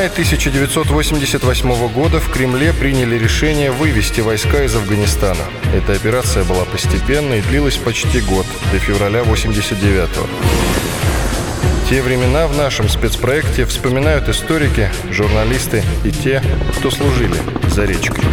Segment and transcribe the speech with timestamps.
[0.00, 5.44] мае 1988 года в Кремле приняли решение вывести войска из Афганистана.
[5.74, 10.26] Эта операция была постепенной и длилась почти год, до февраля 89 -го.
[11.90, 16.42] Те времена в нашем спецпроекте вспоминают историки, журналисты и те,
[16.78, 17.36] кто служили
[17.68, 18.24] за речкой.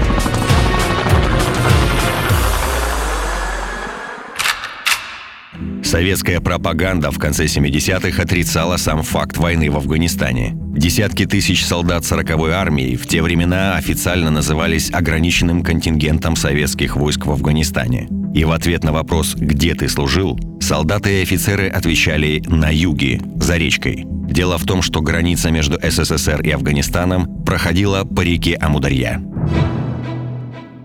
[5.84, 10.67] Советская пропаганда в конце 70-х отрицала сам факт войны в Афганистане.
[10.78, 17.32] Десятки тысяч солдат 40-й армии в те времена официально назывались ограниченным контингентом советских войск в
[17.32, 18.08] Афганистане.
[18.36, 23.58] И в ответ на вопрос «Где ты служил?» солдаты и офицеры отвечали «На юге, за
[23.58, 24.04] речкой».
[24.06, 29.20] Дело в том, что граница между СССР и Афганистаном проходила по реке Амударья.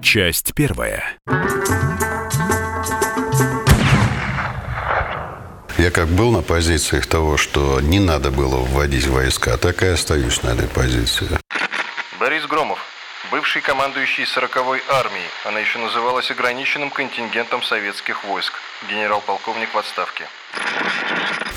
[0.01, 1.03] Часть первая.
[5.83, 10.41] Я как был на позициях того, что не надо было вводить войска, так и остаюсь
[10.45, 11.27] на этой позиции.
[12.21, 12.79] Борис Громов,
[13.33, 15.27] бывший командующий 40-й армией.
[15.45, 18.53] Она еще называлась ограниченным контингентом советских войск.
[18.89, 20.29] Генерал-полковник в отставке.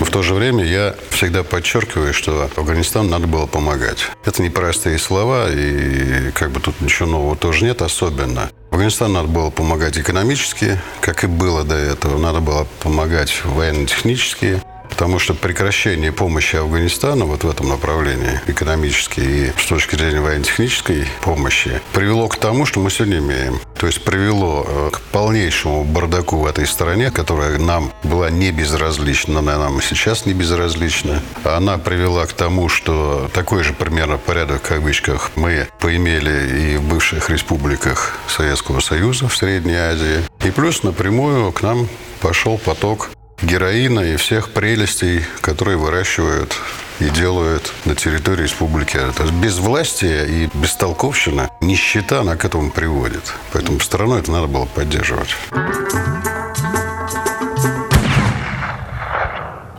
[0.00, 4.10] В то же время я всегда подчеркиваю, что Афганистану надо было помогать.
[4.24, 8.50] Это непростые слова, и как бы тут ничего нового тоже нет особенно.
[8.76, 12.18] Афганистану надо было помогать экономически, как и было до этого.
[12.18, 14.60] Надо было помогать военно-технически.
[14.88, 21.06] Потому что прекращение помощи Афганистану вот в этом направлении, экономически и с точки зрения военно-технической
[21.22, 23.60] помощи, привело к тому, что мы сегодня имеем.
[23.78, 29.40] То есть привело э, к полнейшему бардаку в этой стране, которая нам была не безразлична,
[29.40, 31.22] она нам и сейчас не безразлична.
[31.44, 36.82] Она привела к тому, что такой же примерно порядок, в кавычках, мы поимели и в
[36.82, 40.22] бывших республиках Советского Союза в Средней Азии.
[40.44, 41.88] И плюс напрямую к нам
[42.20, 43.10] пошел поток
[43.42, 46.56] героина и всех прелестей, которые выращивают
[47.00, 48.96] и делают на территории республики.
[48.96, 53.34] Это безвластие и бестолковщина, нищета, она к этому приводит.
[53.52, 55.36] Поэтому страну это надо было поддерживать.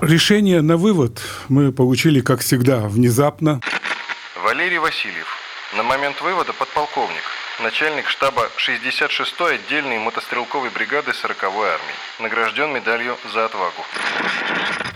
[0.01, 3.59] Решение на вывод мы получили, как всегда, внезапно.
[4.43, 5.27] Валерий Васильев.
[5.75, 7.23] На момент вывода подполковник
[7.61, 13.83] начальник штаба 66-й отдельной мотострелковой бригады 40-й армии, награжден медалью за отвагу.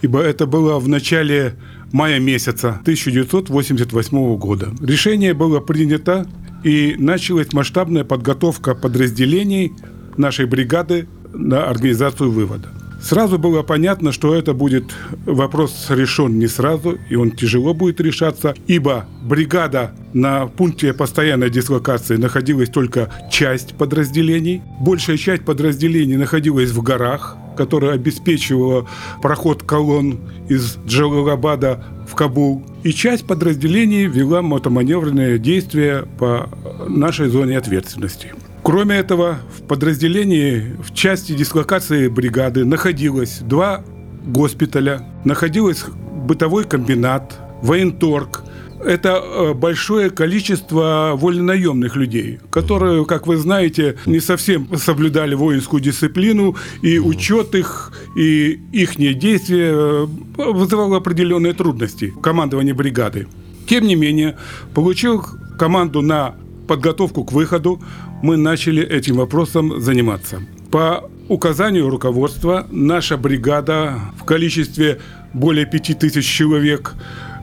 [0.01, 1.55] Ибо это было в начале
[1.91, 4.69] мая месяца 1988 года.
[4.81, 6.25] Решение было принято,
[6.63, 9.73] и началась масштабная подготовка подразделений
[10.17, 12.69] нашей бригады на организацию вывода.
[13.01, 14.93] Сразу было понятно, что это будет
[15.25, 22.15] вопрос решен не сразу, и он тяжело будет решаться, ибо бригада на пункте постоянной дислокации
[22.15, 24.61] находилась только часть подразделений.
[24.79, 28.87] Большая часть подразделений находилась в горах, которая обеспечивала
[29.21, 32.63] проход колонн из Джалалабада в Кабул.
[32.83, 36.49] И часть подразделений вела мотоманевренные действия по
[36.87, 38.33] нашей зоне ответственности.
[38.63, 43.83] Кроме этого, в подразделении в части дислокации бригады находилось два
[44.23, 48.43] госпиталя, находилось бытовой комбинат, военторг.
[48.83, 56.55] Это э, большое количество вольнонаемных людей, которые, как вы знаете, не совсем соблюдали воинскую дисциплину,
[56.83, 60.05] и учет их, и их действия э,
[60.37, 63.27] вызывало определенные трудности командования бригады.
[63.67, 64.37] Тем не менее,
[64.73, 65.23] получил
[65.57, 66.35] команду на
[66.71, 67.81] подготовку к выходу,
[68.23, 70.39] мы начали этим вопросом заниматься.
[70.71, 75.01] По указанию руководства наша бригада в количестве
[75.33, 76.93] более пяти тысяч человек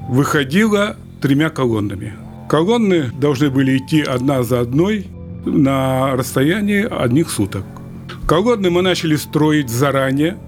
[0.08, 2.14] выходила тремя колоннами.
[2.48, 5.06] Колонны должны были идти одна за одной
[5.44, 7.64] на расстоянии одних суток.
[8.26, 10.38] Колонны мы начали строить заранее,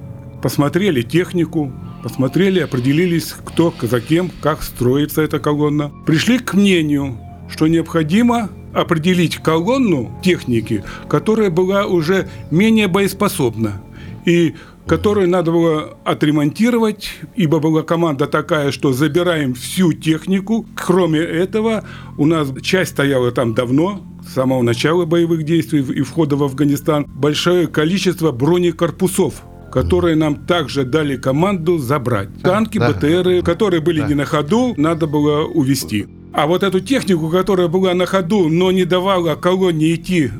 [0.42, 1.70] посмотрели технику,
[2.02, 5.92] посмотрели, определились, кто за кем, как строится эта колонна.
[6.06, 7.18] Пришли к мнению,
[7.50, 13.82] что необходимо определить колонну техники, которая была уже менее боеспособна
[14.24, 14.54] и
[14.86, 20.66] которую надо было отремонтировать, ибо была команда такая, что забираем всю технику.
[20.74, 21.84] Кроме этого,
[22.18, 27.06] у нас часть стояла там давно, с самого начала боевых действий и входа в Афганистан,
[27.06, 32.28] большое количество бронекорпусов которые нам также дали команду забрать.
[32.42, 32.90] Танки, да.
[32.90, 34.08] БТРы, которые были да.
[34.08, 36.08] не на ходу, надо было увезти.
[36.32, 40.30] А вот эту технику, которая была на ходу, но не давала колонне идти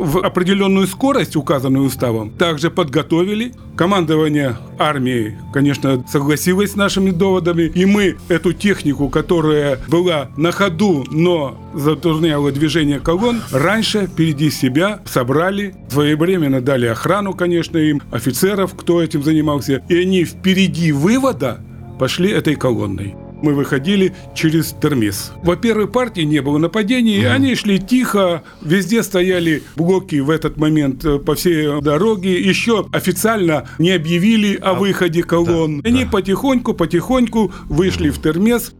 [0.00, 3.52] в определенную скорость, указанную уставом, также подготовили.
[3.76, 7.64] Командование армии, конечно, согласилось с нашими доводами.
[7.74, 15.00] И мы эту технику, которая была на ходу, но затрудняла движение колонн, раньше впереди себя
[15.04, 19.82] собрали, своевременно дали охрану, конечно, им, офицеров, кто этим занимался.
[19.88, 21.60] И они впереди вывода
[21.98, 23.16] пошли этой колонной.
[23.42, 25.32] Мы выходили через Термес.
[25.42, 27.30] Во первой партии не было нападений, mm.
[27.30, 32.40] они шли тихо, везде стояли блоки в этот момент э, по всей дороге.
[32.40, 35.80] Еще официально не объявили о а, выходе колонн.
[35.80, 36.10] Да, они да.
[36.10, 38.72] потихоньку-потихоньку вышли в Термес.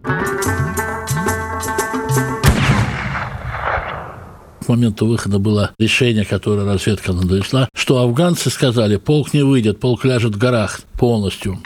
[4.64, 10.04] К моменту выхода было решение, которое разведка надошла, что афганцы сказали, полк не выйдет, полк
[10.04, 11.58] ляжет в горах полностью.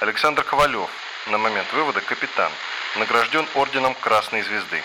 [0.00, 0.88] Александр Ковалев,
[1.30, 2.50] на момент вывода капитан,
[2.98, 4.82] награжден орденом Красной Звезды.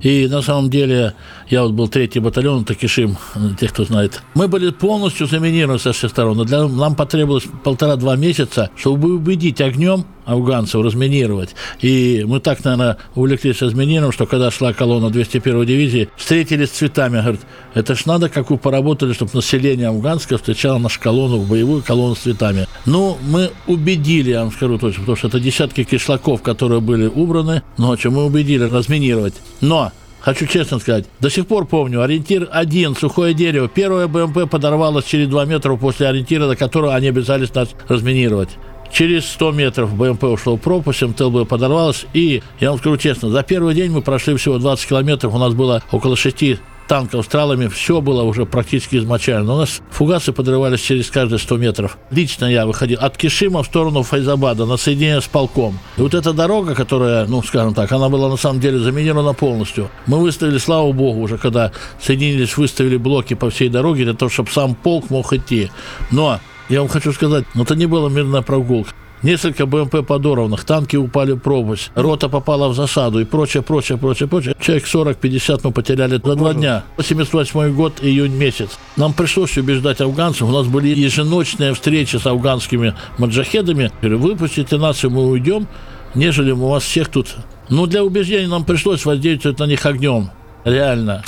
[0.00, 1.14] И на самом деле,
[1.48, 3.16] я вот был третий батальон, Такишим,
[3.58, 4.22] тех, кто знает.
[4.34, 6.44] Мы были полностью заминированы со всех сторон.
[6.44, 11.54] Для, нам потребовалось полтора-два месяца, чтобы убедить огнем афганцев разминировать.
[11.80, 17.20] И мы так, наверное, увлеклись разминированием, что когда шла колонна 201 дивизии, встретились с цветами.
[17.20, 17.40] Говорят,
[17.74, 22.20] это ж надо, как вы поработали, чтобы население афганское встречало нашу колонну, боевую колонну с
[22.20, 22.66] цветами.
[22.86, 27.62] Ну, мы убедили, я вам скажу точно, потому что это десятки кишлаков, которые были убраны
[27.78, 29.34] ночью, мы убедили разминировать.
[29.60, 29.92] Но
[30.26, 33.68] Хочу честно сказать, до сих пор помню, ориентир один, сухое дерево.
[33.68, 38.48] Первое БМП подорвалось через 2 метра после ориентира, до которого они обязались нас разминировать.
[38.92, 42.06] Через 100 метров БМП ушло в пропасть, МТЛБ подорвалась.
[42.12, 45.32] И, я вам скажу честно, за первый день мы прошли всего 20 километров.
[45.32, 49.54] У нас было около 6 танков с тралами, все было уже практически измочально.
[49.54, 51.98] У нас фугасы подрывались через каждые 100 метров.
[52.10, 55.78] Лично я выходил от Кишима в сторону Файзабада на соединение с полком.
[55.96, 59.90] И вот эта дорога, которая, ну, скажем так, она была на самом деле заминирована полностью.
[60.06, 64.50] Мы выставили, слава богу, уже когда соединились, выставили блоки по всей дороге для того, чтобы
[64.50, 65.70] сам полк мог идти.
[66.10, 68.92] Но я вам хочу сказать, ну это не была мирная прогулка.
[69.26, 74.28] Несколько БМП подорванных, танки упали в пропасть, рота попала в засаду и прочее, прочее, прочее,
[74.28, 74.54] прочее.
[74.60, 76.84] Человек 40-50 мы потеряли за два дня.
[76.96, 78.78] 78 год, июнь месяц.
[78.94, 80.42] Нам пришлось убеждать афганцев.
[80.42, 83.90] У нас были еженочные встречи с афганскими маджахедами.
[84.00, 85.66] Говорю, выпустите нас, и мы уйдем,
[86.14, 87.34] нежели мы вас всех тут...
[87.68, 90.30] Ну, для убеждения нам пришлось воздействовать на них огнем.
[90.64, 91.24] Реально.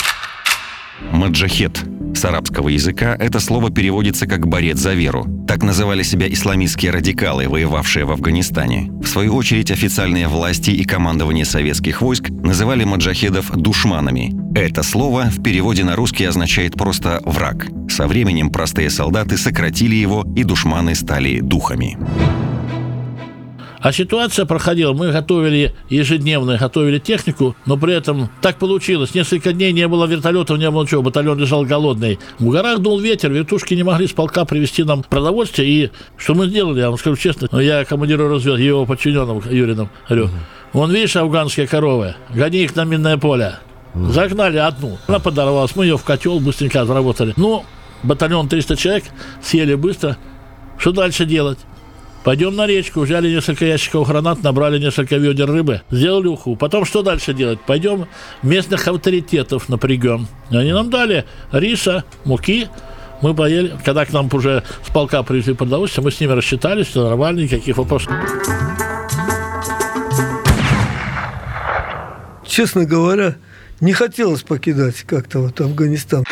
[1.11, 1.83] Маджахет.
[2.19, 5.25] С арабского языка это слово переводится как «борец за веру».
[5.47, 8.91] Так называли себя исламистские радикалы, воевавшие в Афганистане.
[9.01, 14.35] В свою очередь, официальные власти и командование советских войск называли маджахедов «душманами».
[14.53, 17.69] Это слово в переводе на русский означает просто «враг».
[17.89, 21.97] Со временем простые солдаты сократили его, и душманы стали духами.
[23.81, 29.15] А ситуация проходила, мы готовили ежедневно, готовили технику, но при этом так получилось.
[29.15, 32.19] Несколько дней не было вертолетов, не было ничего, батальон лежал голодный.
[32.39, 35.69] В горах дул ветер, вертушки не могли с полка привезти нам продовольствие.
[35.69, 39.91] И что мы сделали, я вам скажу честно, я командиру развел его подчиненным Юриным.
[40.09, 40.31] Говорю,
[40.73, 43.55] вон видишь афганские коровы, гони их на минное поле.
[43.95, 44.99] Загнали одну.
[45.07, 47.33] Она подорвалась, мы ее в котел быстренько заработали.
[47.37, 47.65] Ну,
[48.03, 49.05] батальон 300 человек,
[49.43, 50.17] съели быстро.
[50.79, 51.59] Что дальше делать?
[52.29, 56.57] Пойдем на речку, взяли несколько ящиков гранат, набрали несколько ведер рыбы, сделали уху.
[56.57, 57.59] Потом что дальше делать?
[57.59, 58.07] Пойдем
[58.43, 60.29] местных авторитетов напрягем.
[60.51, 62.69] Они нам дали риса, муки,
[63.23, 63.79] мы поели.
[63.83, 67.79] Когда к нам уже с полка привезли продовольствие, мы с ними рассчитались, все нормально, никаких
[67.79, 68.13] вопросов.
[72.47, 73.37] Честно говоря,
[73.81, 76.25] не хотелось покидать как-то вот Афганистан.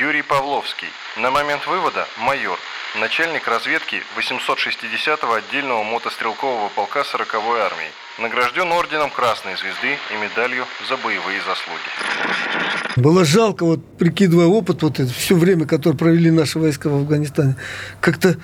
[0.00, 0.88] Юрий Павловский.
[1.16, 2.58] На момент вывода майор
[2.96, 10.96] начальник разведки 860-го отдельного мотострелкового полка 40-й армии, награжден орденом Красной Звезды и медалью за
[10.96, 12.96] боевые заслуги.
[12.96, 17.56] Было жалко, вот прикидывая опыт, вот это все время, которое провели наши войска в Афганистане,
[18.00, 18.36] как-то,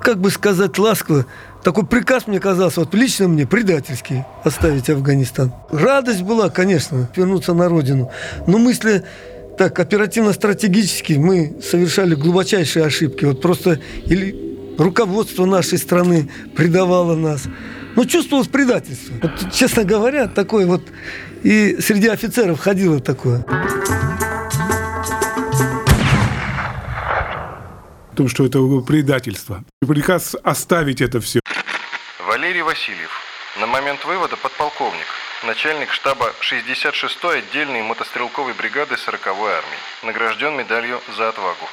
[0.00, 1.26] как бы сказать ласково,
[1.62, 5.52] такой приказ мне казался, вот лично мне, предательский, оставить Афганистан.
[5.70, 8.10] Радость была, конечно, вернуться на родину,
[8.46, 9.04] но мысли
[9.56, 13.24] так оперативно-стратегически мы совершали глубочайшие ошибки.
[13.24, 14.34] Вот просто или
[14.78, 17.44] руководство нашей страны предавало нас.
[17.96, 19.14] Ну, чувствовалось предательство.
[19.22, 20.82] Вот, честно говоря, такое вот
[21.42, 23.44] и среди офицеров ходило такое.
[28.12, 29.64] В том, что это предательство.
[29.86, 31.40] Приказ оставить это все.
[32.26, 33.10] Валерий Васильев.
[33.60, 35.06] На момент вывода подполковник
[35.46, 39.78] начальник штаба 66-й отдельной мотострелковой бригады 40-й армии.
[40.04, 41.68] Награжден медалью за отвагу.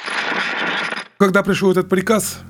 [1.18, 2.40] Когда пришел этот приказ,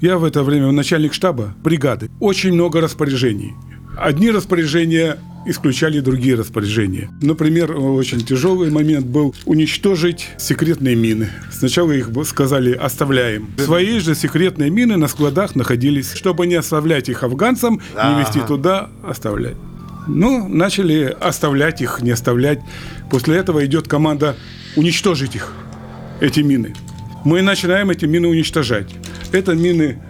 [0.00, 2.10] я в это время начальник штаба бригады.
[2.20, 3.54] Очень много распоряжений.
[3.98, 7.10] Одни распоряжения исключали другие распоряжения.
[7.20, 11.30] Например, очень тяжелый момент был уничтожить секретные мины.
[11.50, 13.48] Сначала их сказали «оставляем».
[13.58, 16.14] Свои же секретные мины на складах находились.
[16.14, 19.56] Чтобы не оставлять их афганцам, не вести туда, оставлять.
[20.06, 22.60] Ну, начали оставлять их, не оставлять.
[23.10, 24.36] После этого идет команда
[24.76, 25.52] уничтожить их,
[26.20, 26.74] эти мины.
[27.24, 28.88] Мы начинаем эти мины уничтожать.
[29.32, 30.02] Это мины,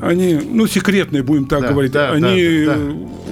[0.00, 1.92] они, ну, секретные, будем так да, говорить.
[1.92, 2.80] Да, они да, да.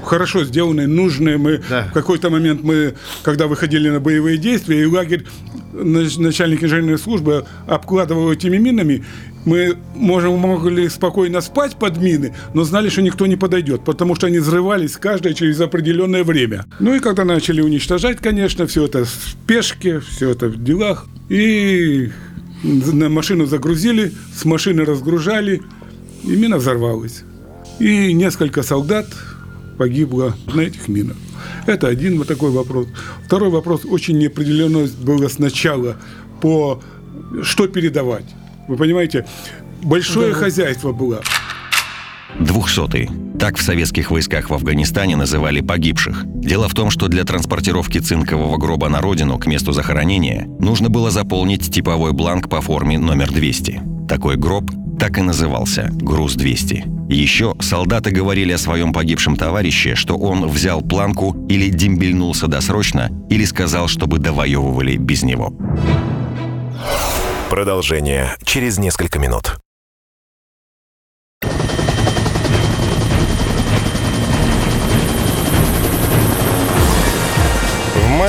[0.09, 1.37] Хорошо сделанные, нужные.
[1.39, 1.89] Мы Да.
[1.91, 5.25] в какой-то момент мы, когда выходили на боевые действия, и лагерь
[5.73, 9.05] нач- начальник инженерной службы обкладывал этими минами,
[9.45, 14.27] мы можем, могли спокойно спать под мины, но знали, что никто не подойдет, потому что
[14.27, 16.65] они взрывались каждая через определенное время.
[16.81, 21.07] Ну и когда начали уничтожать, конечно, все это в спешке, все это в делах.
[21.29, 22.11] И
[22.63, 25.63] на машину загрузили, с машины разгружали,
[26.25, 27.23] и мина взорвалась.
[27.79, 29.07] И несколько солдат
[29.79, 31.17] погибло на этих минах.
[31.67, 32.89] Это один вот такой вопрос.
[33.25, 33.85] Второй вопрос.
[33.85, 35.97] Очень неопределенность была сначала
[36.41, 36.83] по
[37.43, 38.27] что передавать.
[38.69, 39.27] Вы понимаете,
[39.83, 41.23] большое хозяйство было.
[42.39, 43.09] Двухсотый.
[43.39, 46.25] Так в советских войсках в Афганистане называли погибших.
[46.27, 51.11] Дело в том, что для транспортировки цинкового гроба на родину к месту захоронения нужно было
[51.11, 53.98] заполнить типовой бланк по форме номер 200.
[54.09, 57.13] Такой гроб так и назывался «Груз-200».
[57.13, 63.45] Еще солдаты говорили о своем погибшем товарище, что он взял планку или дембельнулся досрочно, или
[63.45, 65.53] сказал, чтобы довоевывали без него.
[67.49, 69.59] Продолжение через несколько минут.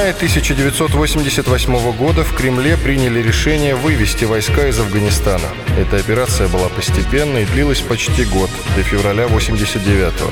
[0.10, 5.46] В мае 1988 года в Кремле приняли решение вывести войска из Афганистана.
[5.78, 10.32] Эта операция была постепенной и длилась почти год, до февраля 89 -го.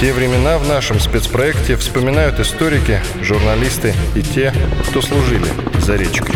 [0.00, 4.54] Те времена в нашем спецпроекте вспоминают историки, журналисты и те,
[4.88, 6.34] кто служили за речкой.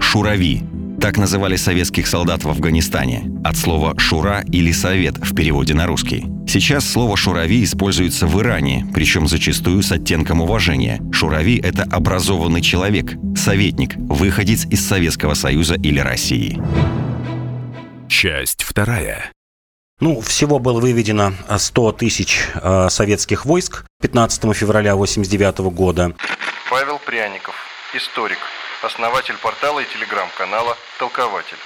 [0.00, 0.77] Шурави.
[1.00, 3.30] Так называли советских солдат в Афганистане.
[3.44, 6.26] От слова «шура» или «совет» в переводе на русский.
[6.48, 11.00] Сейчас слово «шурави» используется в Иране, причем зачастую с оттенком уважения.
[11.12, 16.60] Шурави– это образованный человек, советник, выходец из Советского Союза или России.
[18.08, 19.30] Часть вторая.
[20.00, 26.14] Ну, всего было выведено э, 100 тысяч э, советских войск 15 февраля 1989 года.
[26.70, 27.54] Павел Пряников,
[27.94, 28.38] историк,
[28.82, 31.58] основатель портала и телеграм-канала «Толкователь».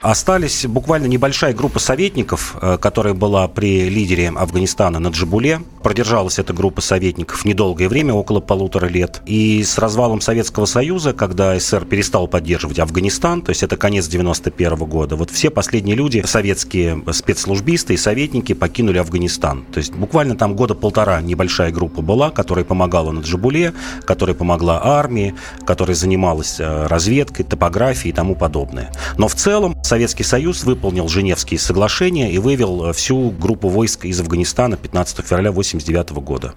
[0.00, 5.60] Остались буквально небольшая группа советников, э, которая была при лидере Афганистана Наджибуле.
[5.82, 9.22] Продержалась эта группа советников недолгое время, около полутора лет.
[9.26, 14.76] И с развалом Советского Союза, когда СССР перестал поддерживать Афганистан, то есть это конец 91
[14.76, 19.64] года, вот все последние люди, советские спецслужбисты и советники покинули Афганистан.
[19.72, 23.74] То есть буквально там года полтора небольшая группа была, которая помогала Наджибуле,
[24.04, 25.34] которая помогла армии,
[25.66, 28.92] которая занималась э, разведкой, топографией и тому подобное.
[29.16, 34.20] Но в целом Советский Союз выполнил Женевские соглашения и вывел э, всю группу войск из
[34.20, 36.54] Афганистана 15 февраля 1989 года.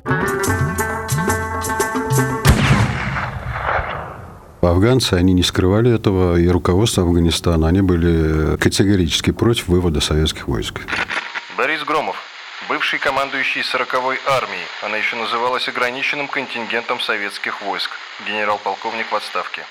[4.61, 10.81] Афганцы, они не скрывали этого, и руководство Афганистана, они были категорически против вывода советских войск.
[11.55, 12.17] Борис Громов,
[12.67, 14.67] бывший командующий 40-й армией.
[14.83, 17.91] Она еще называлась ограниченным контингентом советских войск.
[18.27, 19.61] Генерал-полковник в отставке.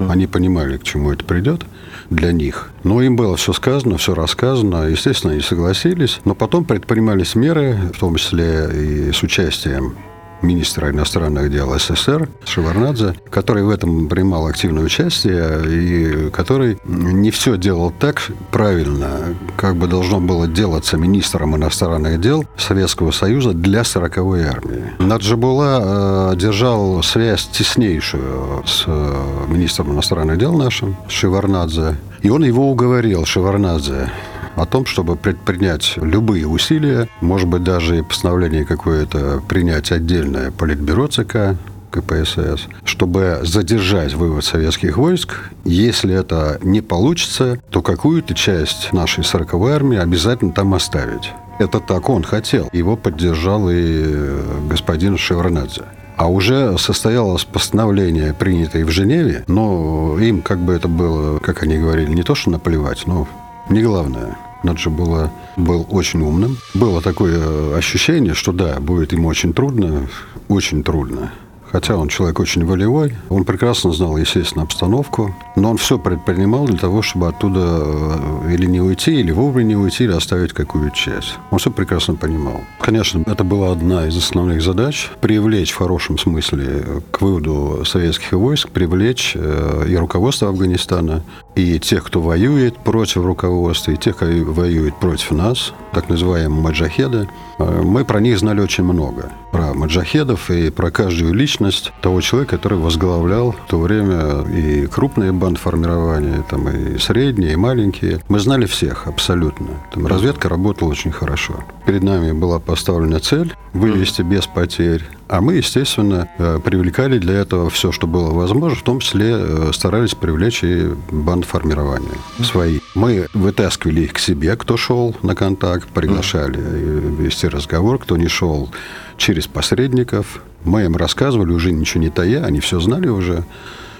[0.00, 1.64] Они понимали, к чему это придет
[2.10, 2.70] для них.
[2.82, 4.88] Но им было все сказано, все рассказано.
[4.88, 6.20] Естественно, они согласились.
[6.24, 9.96] Но потом предпринимались меры, в том числе и с участием
[10.44, 17.56] министра иностранных дел СССР Шеварнадзе, который в этом принимал активное участие и который не все
[17.56, 24.44] делал так правильно, как бы должно было делаться министром иностранных дел Советского Союза для 40-й
[24.44, 24.92] армии.
[24.98, 29.14] Наджибула э, держал связь теснейшую с э,
[29.48, 34.10] министром иностранных дел нашим, Шеварнадзе, и он его уговорил, Шеварнадзе,
[34.56, 41.06] о том, чтобы предпринять любые усилия, может быть, даже и постановление какое-то принять отдельное политбюро
[41.06, 41.56] ЦК,
[41.90, 45.50] КПСС, чтобы задержать вывод советских войск.
[45.64, 51.30] Если это не получится, то какую-то часть нашей 40-й армии обязательно там оставить.
[51.60, 52.68] Это так он хотел.
[52.72, 55.82] Его поддержал и господин Шевронадзе.
[56.16, 61.76] А уже состоялось постановление, принятое в Женеве, но им как бы это было, как они
[61.76, 63.26] говорили, не то что наплевать, но
[63.68, 64.36] не главное.
[64.64, 66.56] Наджи было, был очень умным.
[66.74, 70.08] Было такое ощущение, что да, будет ему очень трудно,
[70.48, 71.30] очень трудно.
[71.74, 76.78] Хотя он человек очень волевой, он прекрасно знал, естественно, обстановку, но он все предпринимал для
[76.78, 81.34] того, чтобы оттуда э, или не уйти, или вовремя не уйти, или оставить какую-то часть.
[81.50, 82.60] Он все прекрасно понимал.
[82.80, 88.68] Конечно, это была одна из основных задач– привлечь в хорошем смысле к выводу советских войск,
[88.68, 94.94] привлечь э, и руководство Афганистана, и тех, кто воюет против руководства, и тех, кто воюет
[94.96, 97.28] против нас, так называемые маджахеды.
[97.58, 99.30] Э, мы про них знали очень много.
[99.52, 105.32] Про маджахедов и про каждую личность того человека, который возглавлял в то время и крупные
[105.32, 108.20] бандформирования, там и средние, и маленькие.
[108.28, 109.68] Мы знали всех абсолютно.
[109.92, 111.54] Там разведка работала очень хорошо.
[111.86, 115.04] Перед нами была поставлена цель вывести без потерь.
[115.28, 119.70] А мы, естественно, э, привлекали для этого все, что было возможно, в том числе э,
[119.72, 122.80] старались привлечь и бандформирования свои.
[122.94, 128.70] Мы вытаскивали их к себе, кто шел на контакт, приглашали вести разговор, кто не шел
[129.16, 130.42] через посредников.
[130.64, 133.44] Мы им рассказывали, уже ничего не тая, они все знали уже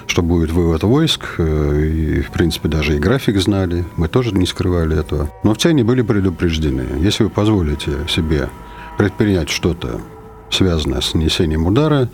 [0.06, 3.84] что будет вывод войск, э, и, в принципе, даже и график знали.
[3.96, 5.30] Мы тоже не скрывали этого.
[5.42, 6.84] Но все они были предупреждены.
[7.00, 8.50] Если вы позволите себе
[8.98, 10.02] предпринять что-то,
[10.50, 12.08] связанное с нанесением удара,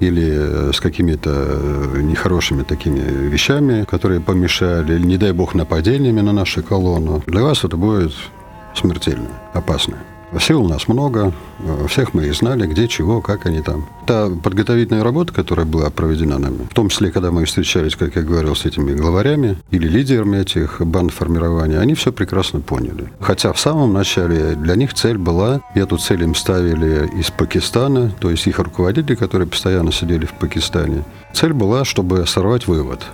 [0.00, 6.20] или э, с какими-то э, нехорошими такими вещами, которые помешали, или, не дай бог, нападениями
[6.20, 8.12] на нашу колонну, для вас это будет
[8.74, 9.96] смертельно, опасно.
[10.40, 11.32] Сил у нас много,
[11.88, 13.86] всех мы их знали, где, чего, как они там.
[14.06, 18.22] Та подготовительная работа, которая была проведена нами, в том числе, когда мы встречались, как я
[18.22, 23.10] говорил, с этими главарями или лидерами этих банд формирования, они все прекрасно поняли.
[23.20, 28.12] Хотя в самом начале для них цель была, и эту цель им ставили из Пакистана,
[28.20, 31.04] то есть их руководители, которые постоянно сидели в Пакистане.
[31.32, 33.00] Цель была, чтобы сорвать вывод–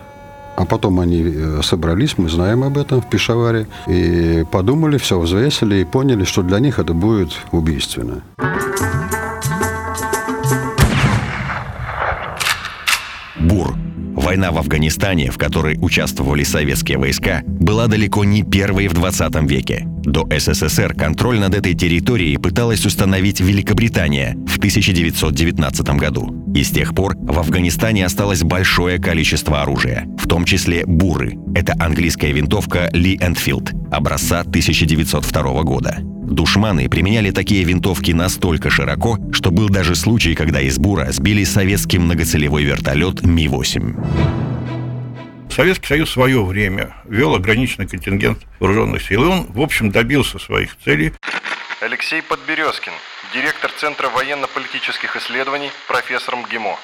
[0.56, 5.76] а потом они э, собрались, мы знаем об этом в Пешаваре, и подумали, все взвесили
[5.76, 8.22] и поняли, что для них это будет убийственно.
[14.22, 19.82] Война в Афганистане, в которой участвовали советские войска, была далеко не первой в 20 веке.
[20.04, 26.52] До СССР контроль над этой территорией пыталась установить Великобритания в 1919 году.
[26.54, 31.36] И с тех пор в Афганистане осталось большое количество оружия, в том числе буры.
[31.56, 35.98] Это английская винтовка Ли Энфилд образца 1902 года.
[36.32, 41.98] Душманы применяли такие винтовки настолько широко, что был даже случай, когда из бура сбили советский
[41.98, 44.11] многоцелевой вертолет Ми-8.
[45.54, 50.38] Советский Союз в свое время вел ограниченный контингент вооруженных сил, и он, в общем, добился
[50.38, 51.12] своих целей.
[51.80, 52.92] Алексей Подберезкин,
[53.34, 56.78] директор Центра военно-политических исследований, профессор МГИМО.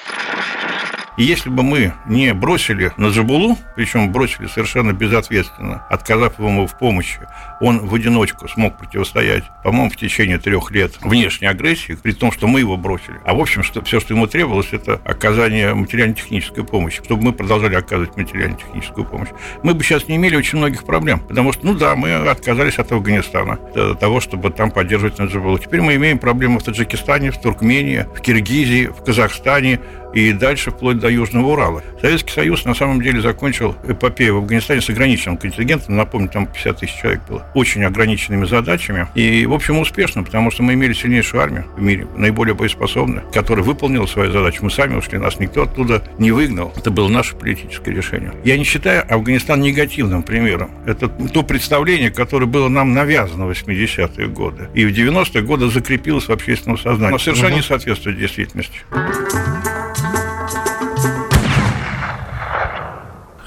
[1.19, 6.77] И если бы мы не бросили на Джабулу, причем бросили совершенно безответственно, отказав ему в
[6.77, 7.19] помощи,
[7.59, 12.47] он в одиночку смог противостоять, по-моему, в течение трех лет внешней агрессии, при том, что
[12.47, 13.19] мы его бросили.
[13.25, 17.75] А в общем, что, все, что ему требовалось, это оказание материально-технической помощи, чтобы мы продолжали
[17.75, 19.29] оказывать материально-техническую помощь.
[19.61, 22.93] Мы бы сейчас не имели очень многих проблем, потому что, ну да, мы отказались от
[22.93, 25.59] Афганистана, от того, чтобы там поддерживать Наджибулу.
[25.59, 29.81] Теперь мы имеем проблемы в Таджикистане, в Туркмении, в Киргизии, в Казахстане,
[30.13, 31.83] и дальше вплоть до Южного Урала.
[32.01, 36.77] Советский Союз на самом деле закончил эпопею в Афганистане с ограниченным контингентом, напомню, там 50
[36.77, 41.41] тысяч человек было, очень ограниченными задачами, и, в общем, успешно, потому что мы имели сильнейшую
[41.41, 44.63] армию в мире, наиболее боеспособную, которая выполнила свою задачу.
[44.63, 46.73] Мы сами ушли, нас никто оттуда не выгнал.
[46.75, 48.31] Это было наше политическое решение.
[48.43, 50.71] Я не считаю Афганистан негативным примером.
[50.85, 54.69] Это то представление, которое было нам навязано в 80-е годы.
[54.73, 57.13] И в 90-е годы закрепилось в общественном сознании.
[57.13, 58.79] Но совершенно не соответствует действительности.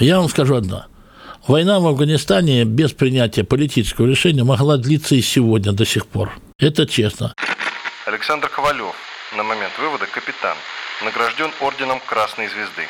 [0.02, 0.86] Я вам скажу одно.
[1.46, 6.32] Война в Афганистане без принятия политического решения могла длиться и сегодня до сих пор.
[6.58, 7.32] Это честно.
[8.04, 8.96] Александр Ковалев,
[9.36, 10.56] на момент вывода капитан,
[11.04, 12.88] награжден орденом Красной Звезды.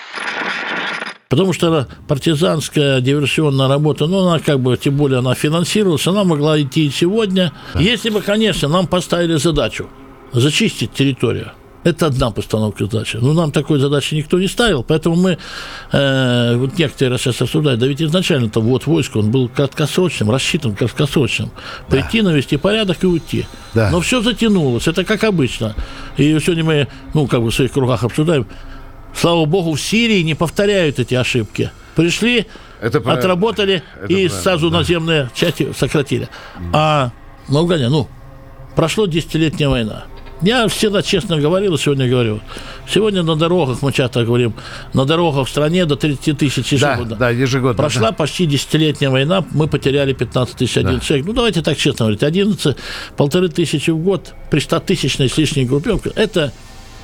[1.29, 6.59] Потому что партизанская диверсионная работа, ну, она как бы, тем более она финансировалась, она могла
[6.62, 7.53] идти и сегодня.
[7.75, 9.90] Если бы, конечно, нам поставили задачу
[10.33, 11.53] зачистить территорию,
[11.85, 13.16] это одна постановка задачи.
[13.16, 15.38] Но нам такой задачи никто не ставил, поэтому мы,
[15.92, 21.51] э, вот некоторые сейчас обсуждают, да ведь изначально-то вот войско, он был краткосрочным, рассчитан краткосрочным.
[21.88, 22.31] Прийти, да.
[22.31, 23.47] навести порядок и уйти.
[23.75, 23.90] Да.
[23.90, 25.75] Но все затянулось, это как обычно.
[26.16, 28.47] И сегодня мы, ну, как бы в своих кругах обсуждаем,
[29.14, 31.71] слава богу, в Сирии не повторяют эти ошибки.
[31.97, 32.47] Пришли,
[32.81, 34.79] это отработали это и сразу да.
[34.79, 36.29] наземные части сократили.
[36.73, 37.11] А
[37.49, 38.09] в Афгане, ну,
[38.75, 40.05] прошло десятилетняя война.
[40.42, 42.40] Я всегда честно говорил, сегодня говорю.
[42.88, 44.55] Сегодня на дорогах, мы часто говорим,
[44.92, 47.05] на дорогах в стране до 30 тысяч ежегодно.
[47.11, 47.74] Да, да, ежегодно.
[47.74, 48.12] Прошла да.
[48.12, 51.00] почти десятилетняя война, мы потеряли 15 тысяч один да.
[51.00, 51.26] человек.
[51.26, 52.24] Ну, давайте так честно говорить.
[52.24, 52.76] 11,
[53.16, 56.52] полторы тысячи в год при 100 тысячной с лишней группировке, это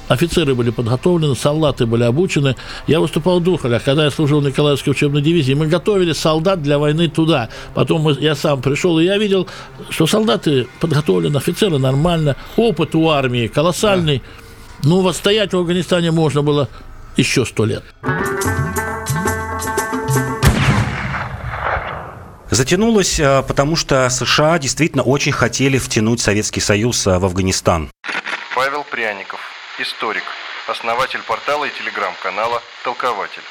[0.08, 2.56] Офицеры были подготовлены, солдаты были обучены.
[2.86, 5.54] Я выступал в Духалях, когда я служил в Николаевской учебной дивизии.
[5.54, 7.48] Мы готовили солдат для войны туда.
[7.74, 9.46] Потом мы, я сам пришел, и я видел,
[9.90, 12.36] что солдаты подготовлены, офицеры нормально.
[12.56, 14.18] Опыт у армии колоссальный.
[14.18, 14.88] Да.
[14.88, 16.68] Ну, вот стоять в Афганистане можно было
[17.16, 17.82] еще сто лет.
[22.50, 27.90] Затянулось, э, потому что США действительно очень хотели втянуть Советский Союз э, в Афганистан.
[28.54, 29.40] Павел Пряников,
[29.78, 30.24] историк,
[30.66, 33.42] основатель портала и телеграм-канала «Толкователь».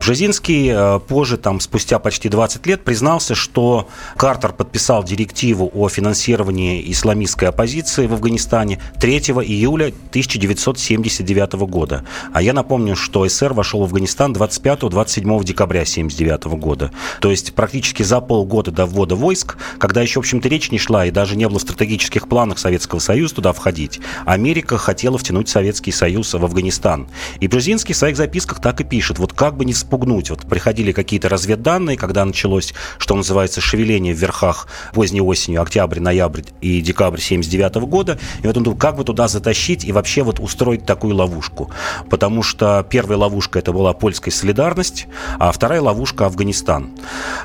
[0.00, 3.86] Бжезинский э, позже, там, спустя почти 20 лет, признался, что
[4.16, 12.06] Картер подписал директиву о финансировании исламистской оппозиции в Афганистане 3 июля 1979 года.
[12.32, 16.90] А я напомню, что СССР вошел в Афганистан 25-27 декабря 1979 года.
[17.20, 21.04] То есть практически за полгода до ввода войск, когда еще, в общем-то, речь не шла
[21.04, 25.92] и даже не было в стратегических планах Советского Союза туда входить, Америка хотела втянуть Советский
[25.92, 27.06] Союз в Афганистан.
[27.40, 30.30] И Бжезинский в своих записках так и пишет, вот как бы не спугнуть.
[30.30, 36.42] Вот приходили какие-то разведданные, когда началось, что называется, шевеление в верхах поздней осенью, октябрь, ноябрь
[36.60, 38.16] и декабрь 79 года.
[38.44, 41.70] И вот он думал, как бы туда затащить и вообще вот устроить такую ловушку.
[42.08, 45.08] Потому что первая ловушка это была польская солидарность,
[45.40, 46.90] а вторая ловушка Афганистан.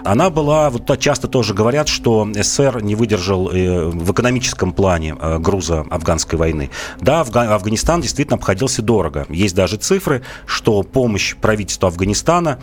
[0.04, 5.40] Она была, вот часто тоже говорят, что СССР не выдержал э, в экономическом плане э,
[5.40, 6.70] груза афганской войны.
[7.02, 9.26] Да, Афганистан действительно обходился дорого.
[9.30, 12.60] Есть даже цифры, что помощь правительству Афганистана Казахстана,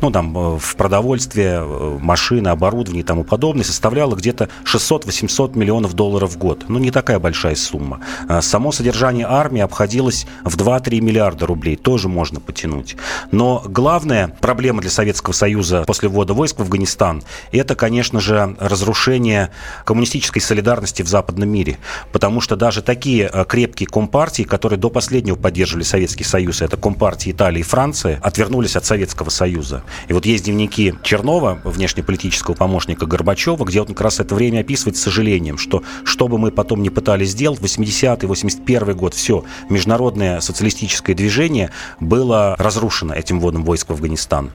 [0.00, 5.94] ну, там, э, в продовольствие, э, машины, оборудование и тому подобное, составляла где-то 600-800 миллионов
[5.94, 6.64] долларов в год.
[6.68, 8.00] Ну, не такая большая сумма.
[8.28, 11.76] А само содержание армии обходилось в 2-3 миллиарда рублей.
[11.76, 12.96] Тоже можно потянуть.
[13.30, 19.50] Но главная проблема для Советского Союза после ввода войск в Афганистан– это, конечно же, разрушение
[19.84, 21.78] коммунистической солидарности в западном мире.
[22.12, 27.30] Потому что даже такие э, крепкие компартии, которые до последнего поддерживали Советский Союз, это компартии
[27.30, 29.84] Италии и Франции, отвернулись от Советского Советского Союза.
[30.08, 34.96] И вот есть дневники Чернова, внешнеполитического помощника Горбачева, где он как раз это время описывает
[34.96, 40.40] с сожалением, что что бы мы потом не пытались сделать, 80-й, 81 год, все, международное
[40.40, 44.52] социалистическое движение было разрушено этим вводом войск в Афганистан.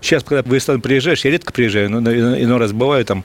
[0.00, 3.24] Сейчас, когда в Афганистан приезжаешь, я редко приезжаю, но иной раз бываю там.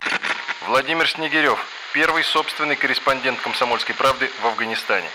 [0.67, 1.59] Владимир Снегирев,
[1.93, 5.07] первый собственный корреспондент «Комсомольской правды» в Афганистане.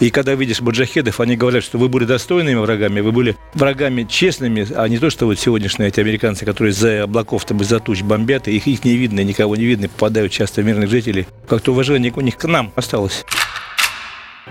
[0.00, 4.66] И когда видишь маджахедов, они говорят, что вы были достойными врагами, вы были врагами честными,
[4.74, 8.48] а не то, что вот сегодняшние эти американцы, которые за облаков там из-за туч бомбят,
[8.48, 11.26] и их, их не видно, никого не видно, попадают часто в мирных жителей.
[11.46, 13.24] Как-то уважение у них к нам осталось.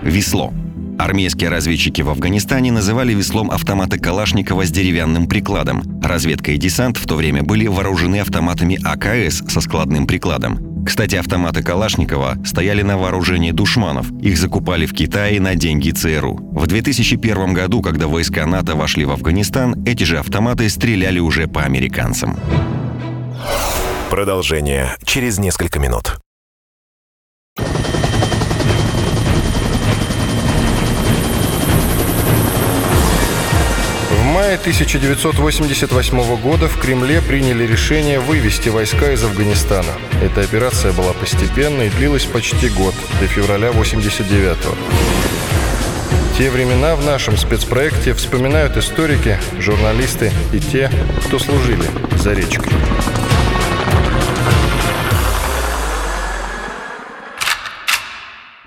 [0.00, 0.52] Весло.
[0.98, 5.82] Армейские разведчики в Афганистане называли веслом автоматы Калашникова с деревянным прикладом.
[6.02, 10.84] Разведка и десант в то время были вооружены автоматами АКС со складным прикладом.
[10.84, 14.10] Кстати, автоматы Калашникова стояли на вооружении душманов.
[14.20, 16.38] Их закупали в Китае на деньги ЦРУ.
[16.52, 21.62] В 2001 году, когда войска НАТО вошли в Афганистан, эти же автоматы стреляли уже по
[21.62, 22.38] американцам.
[24.10, 26.21] Продолжение через несколько минут.
[34.52, 39.92] Мае 1988 года в Кремле приняли решение вывести войска из Афганистана.
[40.22, 44.76] Эта операция была постепенной и длилась почти год, до февраля 89 -го.
[46.36, 50.90] Те времена в нашем спецпроекте вспоминают историки, журналисты и те,
[51.26, 51.88] кто служили
[52.18, 52.72] за речкой.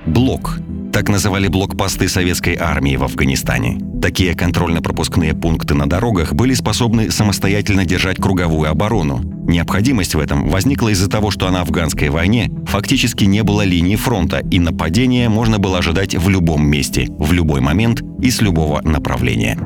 [0.08, 0.65] Блок
[0.96, 3.78] так называли блокпосты советской армии в Афганистане.
[4.02, 9.20] Такие контрольно-пропускные пункты на дорогах были способны самостоятельно держать круговую оборону.
[9.46, 14.40] Необходимость в этом возникла из-за того, что на афганской войне фактически не было линии фронта,
[14.50, 19.60] и нападение можно было ожидать в любом месте, в любой момент и с любого направления.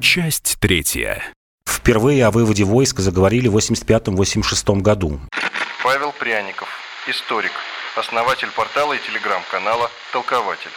[0.00, 1.22] Часть третья.
[1.68, 5.20] Впервые о выводе войск заговорили в 85-86 году.
[5.84, 6.68] Павел Пряников,
[7.06, 7.52] историк,
[7.98, 10.70] основатель портала и телеграм-канала «Толкователь».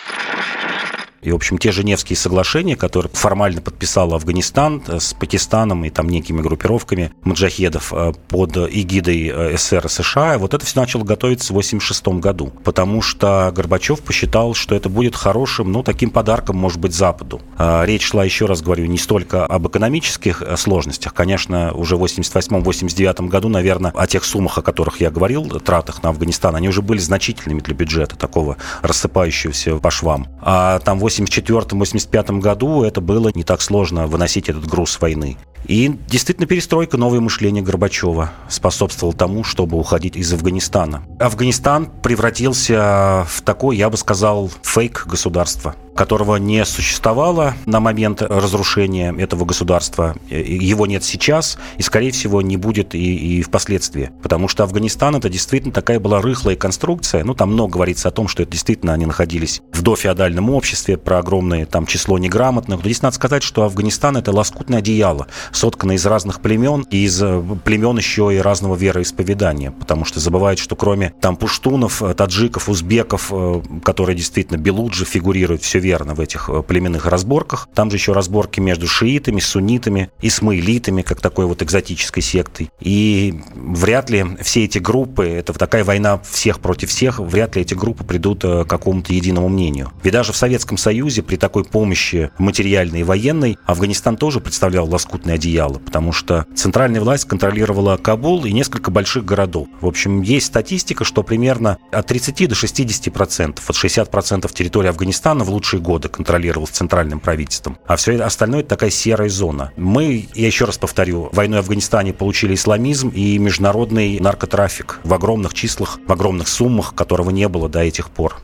[1.21, 6.08] И, в общем, те Женевские соглашения, которые формально подписал Афганистан э, с Пакистаном и там
[6.10, 11.53] некими группировками маджахедов э, под эгидой э, СССР и США, вот это все начало готовиться
[11.53, 16.79] в 1986 году, потому что Горбачев посчитал, что это будет хорошим, ну, таким подарком, может
[16.79, 17.41] быть, Западу.
[17.58, 23.49] Речь шла, еще раз говорю, не столько об экономических сложностях, конечно, уже в 1988-1989 году,
[23.49, 27.60] наверное, о тех суммах, о которых я говорил, тратах на Афганистан, они уже были значительными
[27.60, 30.27] для бюджета, такого рассыпающегося по швам.
[30.41, 35.38] А там в 1984-1985 году это было не так сложно выносить этот груз войны.
[35.65, 41.04] И действительно перестройка, новое мышление Горбачева способствовало тому, чтобы уходить из Афганистана.
[41.19, 49.13] Афганистан превратился в такой, я бы сказал, фейк государства которого не существовало на момент разрушения
[49.17, 50.15] этого государства.
[50.30, 54.10] Его нет сейчас и, скорее всего, не будет и, и впоследствии.
[54.24, 57.26] Потому что Афганистан это действительно такая была рыхлая конструкция.
[57.26, 61.17] Ну, там много говорится о том, что это действительно они находились в дофеодальном обществе, про
[61.17, 62.78] огромное там число неграмотных.
[62.78, 67.22] Но здесь надо сказать, что Афганистан это лоскутное одеяло, сотканное из разных племен, и из
[67.22, 69.72] э, племен еще и разного вероисповедания.
[69.72, 75.80] Потому что забывают, что кроме там пуштунов, таджиков, узбеков, э, которые действительно белуджи фигурируют все
[75.80, 77.70] верно в этих э, племенных разборках.
[77.74, 82.70] Там же еще разборки между шиитами, суннитами, исмаилитами, как такой вот экзотической сектой.
[82.80, 87.74] И вряд ли все эти группы, это такая война всех против всех, вряд ли эти
[87.74, 89.92] группы придут э, к какому-то единому мнению.
[90.04, 95.36] Ведь даже в Советском Союзе при такой помощи материальной и военной Афганистан тоже представлял лоскутное
[95.39, 99.67] одеяло, потому что центральная власть контролировала Кабул и несколько больших городов.
[99.80, 104.89] В общем, есть статистика, что примерно от 30 до 60 процентов, от 60 процентов территории
[104.89, 107.78] Афганистана в лучшие годы контролировалось центральным правительством.
[107.88, 109.71] А все остальное это такая серая зона.
[109.78, 115.54] Мы, я еще раз повторю, войной в Афганистане получили исламизм и международный наркотрафик в огромных
[115.54, 118.36] числах, в огромных суммах, которого не было до этих пор.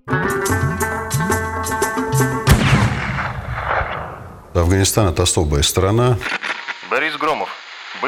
[4.54, 6.18] Афганистан– это особая страна.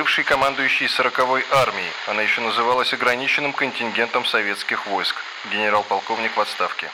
[0.07, 1.91] Бывший командующий 40-й армией.
[2.07, 5.17] Она еще называлась ограниченным контингентом советских войск.
[5.51, 6.89] Генерал-полковник в отставке.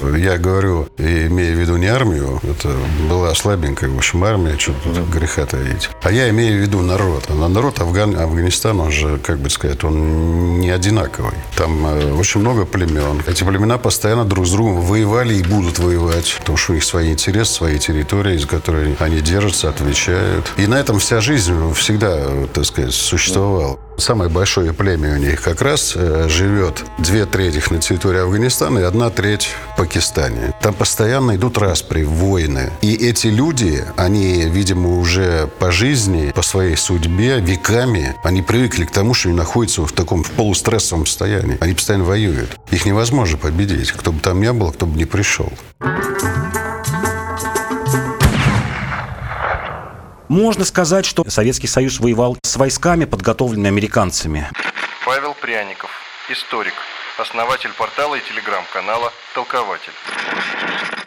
[0.00, 2.74] Я говорю, имея в виду не армию, это
[3.08, 5.88] была слабенькая, в общем, армия, что тут греха таить.
[6.02, 7.24] А я имею в виду народ.
[7.28, 11.34] А народ Афган, Афганистана, он же, как бы сказать, он не одинаковый.
[11.56, 13.22] Там э, очень много племен.
[13.26, 17.12] Эти племена постоянно друг с другом воевали и будут воевать, потому что у них свои
[17.12, 20.52] интересы, свои территории, из которых они держатся, отвечают.
[20.56, 23.78] И на этом вся жизнь всегда, так сказать, существовала.
[23.96, 28.82] Самое большое племя у них как раз э, живет две трети на территории Афганистана и
[28.82, 30.52] одна треть в Пакистане.
[30.60, 32.70] Там постоянно идут распри, войны.
[32.80, 38.90] И эти люди, они, видимо, уже по жизни, по своей судьбе, веками, они привыкли к
[38.90, 41.58] тому, что они находятся в таком в полустрессовом состоянии.
[41.60, 42.58] Они постоянно воюют.
[42.70, 43.92] Их невозможно победить.
[43.92, 45.52] Кто бы там ни был, кто бы ни пришел.
[50.34, 54.50] Можно сказать, что Советский Союз воевал с войсками, подготовленными американцами.
[55.06, 55.90] Павел Пряников,
[56.28, 56.74] историк,
[57.18, 59.92] основатель портала и телеграм-канала «Толкователь».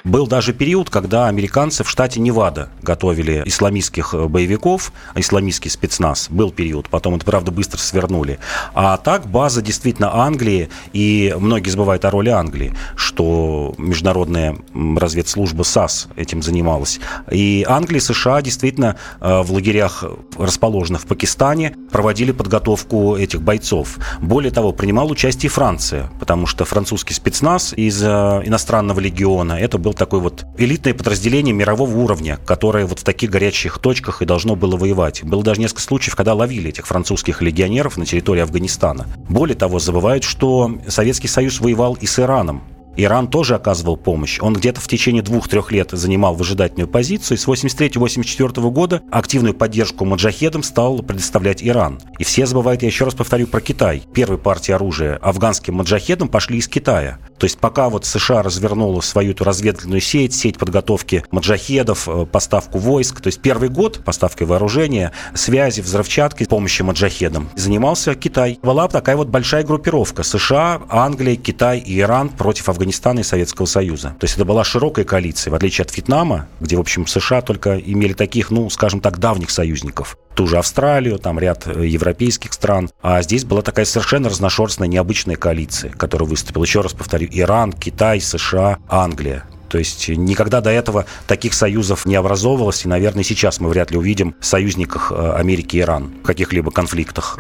[0.08, 6.28] Был даже период, когда американцы в штате Невада готовили исламистских э, боевиков, исламистский спецназ.
[6.30, 8.40] Был период, потом это, правда, быстро свернули.
[8.74, 16.08] А так база действительно Англии, и многие забывают о роли Англии, что международная разведслужба САС
[16.16, 17.02] этим занималась.
[17.30, 20.06] И Англия и США действительно э, в лагерях,
[20.38, 23.98] расположенных в Пакистане, проводили подготовку этих бойцов.
[24.22, 28.08] Более того, принимал участие Франция, потому что французский спецназ из э,
[28.46, 33.80] иностранного легиона, это был такое вот элитное подразделение мирового уровня, которое вот в таких горячих
[33.80, 35.24] точках и должно было воевать.
[35.24, 39.08] Было даже несколько случаев, когда ловили этих французских легионеров на территории Афганистана.
[39.30, 42.64] Более того, забывают, что Советский Союз воевал и с Ираном.
[42.98, 44.40] Иран тоже оказывал помощь.
[44.42, 50.04] Он где-то в течение двух-трех лет занимал выжидательную позицию, и с 83-84 года активную поддержку
[50.04, 52.00] маджахедам стал предоставлять Иран.
[52.18, 54.02] И все забывают, я еще раз повторю, про Китай.
[54.14, 57.20] Первой партии оружия афганским маджахедам пошли из Китая.
[57.38, 62.80] То есть пока вот США развернула свою эту разведывательную сеть, сеть подготовки маджахедов, э, поставку
[62.80, 68.58] войск, то есть первый год поставкой вооружения, связи, взрывчатки, помощи маджахедам, занимался Китай.
[68.64, 72.87] Была такая вот большая группировка США, Англия, Китай и Иран против Афганистана
[73.22, 74.16] и Советского Союза.
[74.20, 77.78] То есть это была широкая коалиция, в отличие от Вьетнама, где, в общем, США только
[77.78, 82.90] имели таких, ну, скажем так, давних союзников ту же Австралию, там ряд э, европейских стран.
[83.02, 86.64] А здесь была такая совершенно разношерстная, необычная коалиция, которая выступила.
[86.64, 89.46] Еще раз повторю, Иран, Китай, США, Англия.
[89.68, 93.98] То есть никогда до этого таких союзов не образовывалось, и, наверное, сейчас мы вряд ли
[93.98, 97.38] увидим союзников э, Америки и Иран в каких-либо конфликтах.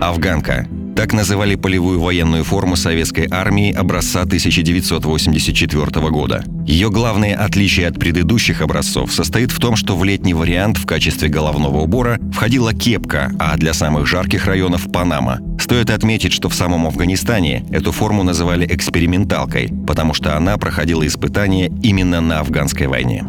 [0.00, 0.68] Афганка.
[0.94, 6.44] Так называли полевую военную форму советской армии образца 1984 года.
[6.66, 11.28] Ее главное отличие от предыдущих образцов состоит в том, что в летний вариант в качестве
[11.28, 15.40] головного убора входила кепка, а для самых жарких районов– панама.
[15.60, 21.70] Стоит отметить, что в самом Афганистане эту форму называли эксперименталкой, потому что она проходила испытания
[21.82, 23.24] именно на афганской войне.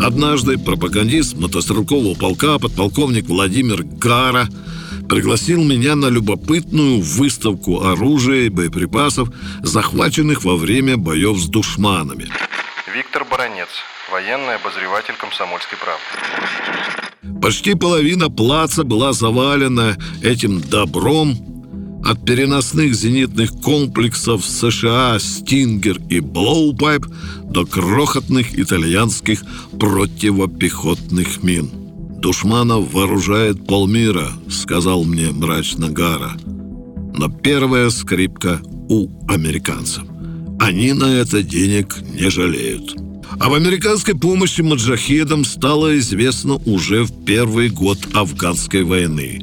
[0.00, 4.48] Однажды пропагандист мотострелкового полка, подполковник Владимир Гара,
[5.10, 9.28] пригласил меня на любопытную выставку оружия и боеприпасов,
[9.60, 12.28] захваченных во время боев с душманами.
[12.94, 13.68] Виктор Баранец,
[14.10, 17.40] военный обозреватель «Комсомольской правды».
[17.42, 21.36] Почти половина плаца была завалена этим добром,
[22.04, 27.04] от переносных зенитных комплексов США «Стингер» и «Блоупайп»
[27.44, 29.42] до крохотных итальянских
[29.78, 31.89] противопехотных мин.
[32.20, 36.32] «Душманов вооружает полмира»,— сказал мне мрачно Гара.
[37.14, 40.04] Но первая скрипка у американцев.
[40.58, 42.94] Они на это денег не жалеют.
[43.38, 49.40] Об американской помощи маджахедам стало известно уже в первый год афганской войны.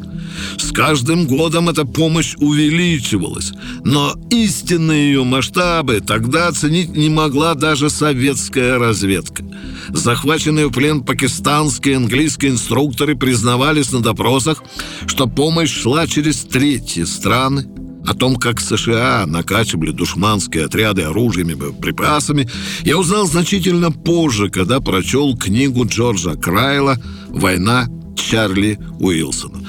[0.57, 3.51] С каждым годом эта помощь увеличивалась,
[3.83, 9.45] но истинные ее масштабы тогда оценить не могла даже советская разведка.
[9.89, 14.63] Захваченные в плен пакистанские и английские инструкторы признавались на допросах,
[15.05, 17.67] что помощь шла через третьи страны,
[18.07, 22.49] о том, как США накачивали душманские отряды оружием и боеприпасами,
[22.83, 27.87] я узнал значительно позже, когда прочел книгу Джорджа Крайла «Война
[28.17, 29.59] Чарли Уилсона».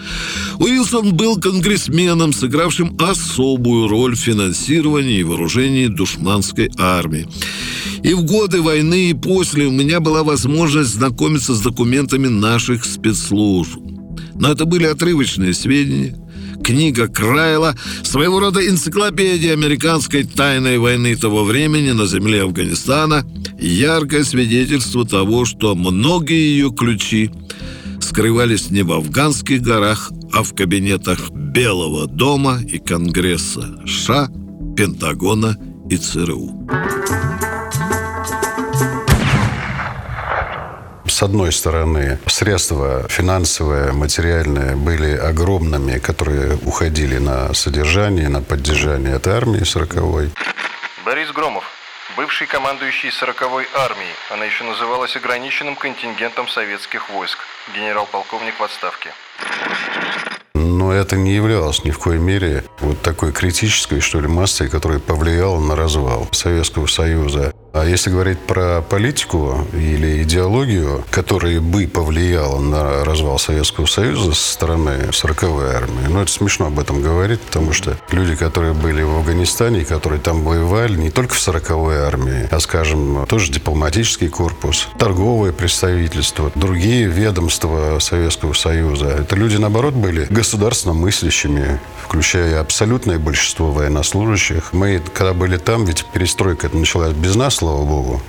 [0.58, 7.28] Уилсон был конгрессменом, сыгравшим особую роль в финансировании и вооружении душманской армии.
[8.02, 13.78] И в годы войны и после у меня была возможность знакомиться с документами наших спецслужб.
[14.34, 16.16] Но это были отрывочные сведения–
[16.68, 23.24] книга Крайла, своего рода энциклопедия американской тайной войны того времени на земле Афганистана,
[23.58, 27.30] яркое свидетельство того, что многие ее ключи
[28.18, 34.26] скрывались не в афганских горах, а в кабинетах Белого дома и Конгресса США,
[34.76, 35.56] Пентагона
[35.88, 36.66] и ЦРУ.
[41.06, 49.32] с одной стороны, средства финансовые, материальные были огромными, которые уходили на содержание, на поддержание этой
[49.32, 50.30] армии 40-й.
[51.04, 51.64] Борис Громов,
[52.16, 54.14] бывший командующий 40-й армией.
[54.30, 57.38] Она еще называлась ограниченным контингентом советских войск.
[57.74, 59.10] Генерал-полковник в отставке.
[60.54, 64.98] Но это не являлось ни в коей мере вот такой критической, что ли, массой, которая
[64.98, 67.54] повлияла на развал Советского Союза.
[67.72, 74.52] А если говорить про политику или идеологию, которая бы повлияла на развал Советского Союза со
[74.54, 79.18] стороны 40-й армии, ну, это смешно об этом говорить, потому что люди, которые были в
[79.18, 85.52] Афганистане, которые там воевали, не только в 40-й армии, а, скажем, тоже дипломатический корпус, торговое
[85.52, 94.72] представительство, другие ведомства Советского Союза, это люди, наоборот, были государственно мыслящими, включая абсолютное большинство военнослужащих.
[94.72, 98.20] Мы, когда были там, ведь перестройка началась без нас, слава богу.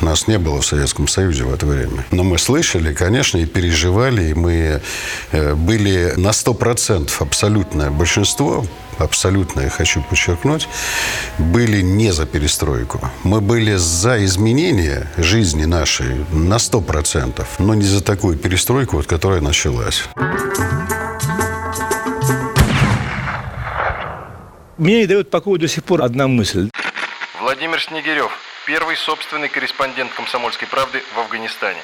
[0.00, 2.04] Нас не было в Советском Союзе в это время.
[2.12, 4.80] Но мы слышали, конечно, и переживали, и мы
[5.32, 8.64] э, были на 100% абсолютное большинство,
[8.98, 10.68] абсолютно, я хочу подчеркнуть,
[11.38, 13.00] были не за перестройку.
[13.24, 19.40] Мы были за изменение жизни нашей на 100%, но не за такую перестройку, вот, которая
[19.40, 20.04] началась.
[24.78, 26.70] Мне не дает покоя до сих пор одна мысль.
[27.56, 28.30] Владимир Снегирев,
[28.66, 31.78] первый собственный корреспондент «Комсомольской правды» в Афганистане.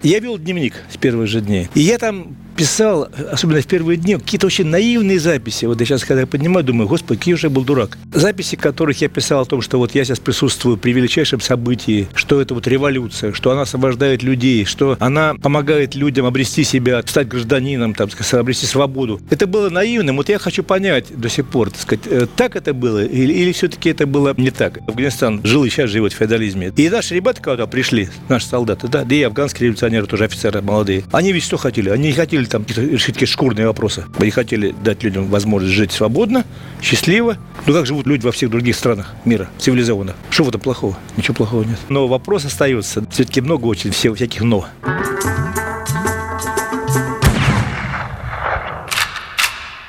[0.00, 1.68] Я вел дневник с первых же дней.
[1.74, 5.64] И я там писал, особенно в первые дни, какие-то очень наивные записи.
[5.66, 7.98] Вот я сейчас, когда я поднимаю, думаю, господи, какой же я был дурак.
[8.12, 12.40] Записи, которых я писал о том, что вот я сейчас присутствую при величайшем событии, что
[12.40, 17.94] это вот революция, что она освобождает людей, что она помогает людям обрести себя, стать гражданином,
[17.94, 19.20] там, сказать, обрести свободу.
[19.30, 20.16] Это было наивным.
[20.16, 23.52] Вот я хочу понять до сих пор, так сказать, э, так это было или, или
[23.52, 24.78] все-таки это было не так.
[24.88, 26.72] Афганистан жил и сейчас живет в феодализме.
[26.76, 31.04] И наши ребята, когда пришли, наши солдаты, да, да и афганские революционеры тоже офицеры молодые,
[31.12, 31.90] они ведь что хотели?
[31.90, 34.04] Они не хотели хотели там решить какие-то шкурные вопросы.
[34.18, 36.44] Не хотели дать людям возможность жить свободно,
[36.82, 37.36] счастливо.
[37.66, 40.14] Ну, как живут люди во всех других странах мира, цивилизованных.
[40.30, 40.96] Что в этом плохого?
[41.16, 41.78] Ничего плохого нет.
[41.88, 43.04] Но вопрос остается.
[43.10, 44.66] Все-таки много очень всего всяких «но».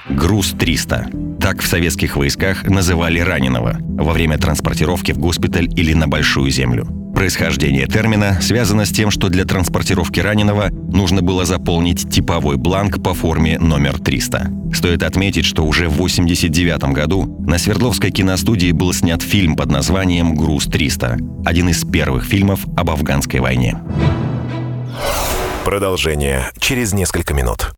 [0.09, 1.39] «Груз-300».
[1.39, 7.04] Так в советских войсках называли раненого во время транспортировки в госпиталь или на Большую Землю.
[7.15, 13.13] Происхождение термина связано с тем, что для транспортировки раненого нужно было заполнить типовой бланк по
[13.13, 14.51] форме номер 300.
[14.73, 20.35] Стоит отметить, что уже в 1989 году на Свердловской киностудии был снят фильм под названием
[20.35, 23.79] «Груз-300», один из первых фильмов об афганской войне.
[25.63, 27.71] Продолжение через несколько минут.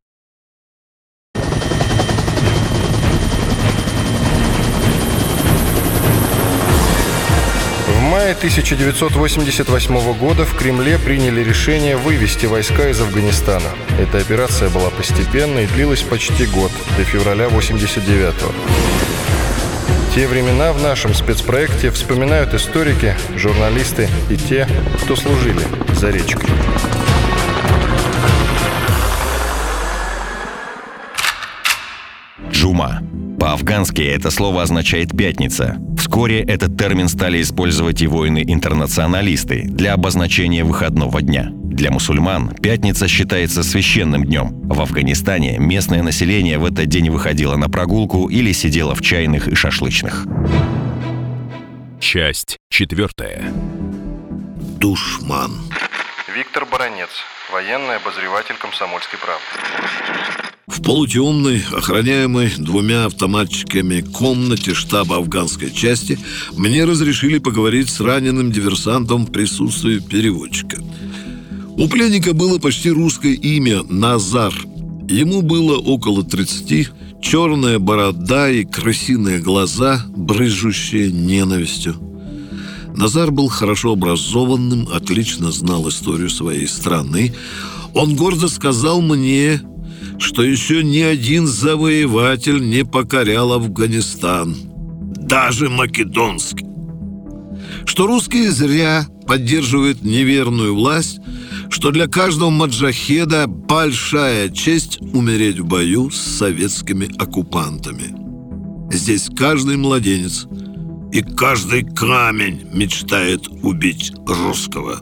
[8.17, 13.69] Мае 1988 года в Кремле приняли решение вывести войска из Афганистана.
[13.99, 18.53] Эта операция была постепенной и длилась почти год, до февраля 89 -го.
[20.15, 24.67] Те времена в нашем спецпроекте вспоминают историки, журналисты и те,
[25.03, 25.61] кто служили
[25.93, 26.49] за речкой.
[32.49, 32.99] Джума.
[33.39, 35.77] По-афгански это слово означает «пятница».
[36.07, 41.49] Вскоре этот термин стали использовать и воины-интернационалисты для обозначения выходного дня.
[41.51, 44.61] Для мусульман пятница считается священным днем.
[44.69, 49.55] В Афганистане местное население в этот день выходило на прогулку или сидело в чайных и
[49.55, 50.25] шашлычных.
[51.99, 53.43] Часть четвертая.
[54.79, 55.51] Душман.
[56.37, 57.09] Виктор Баранец,
[57.51, 59.41] военный обозреватель комсомольской правды.
[60.67, 66.19] В полутемной, охраняемой двумя автоматчиками комнате штаба афганской части
[66.51, 70.77] мне разрешили поговорить с раненым диверсантом в присутствии переводчика.
[71.75, 74.53] У пленника было почти русское имя Назар.
[75.09, 81.95] Ему было около 30, черная борода и крысиные глаза, брызжущие ненавистью.
[82.97, 87.31] Назар был хорошо образованным, отлично знал историю своей страны.
[87.93, 89.61] Он гордо сказал мне,
[90.17, 94.55] что еще ни один завоеватель не покорял Афганистан,
[95.15, 96.65] даже македонский.
[97.85, 101.19] Что русские зря поддерживают неверную власть,
[101.69, 108.15] что для каждого маджахеда большая честь умереть в бою с советскими оккупантами.
[108.91, 110.47] Здесь каждый младенец
[111.17, 114.99] и каждый камень мечтает убить русского.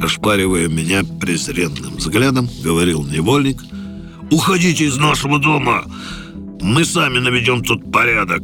[0.00, 3.62] Ошпаривая меня презренным взглядом, говорил невольник–
[4.30, 5.84] Уходите из нашего дома.
[6.60, 8.42] Мы сами наведем тут порядок.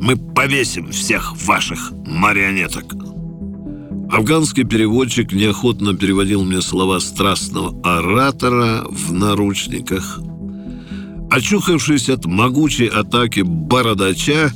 [0.00, 2.84] Мы повесим всех ваших марионеток.
[4.12, 10.20] Афганский переводчик неохотно переводил мне слова страстного оратора в наручниках.
[11.30, 14.52] Очухавшись от могучей атаки бородача,